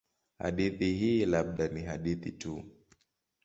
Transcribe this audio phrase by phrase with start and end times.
[0.39, 2.63] Hadithi hii labda ni hadithi tu.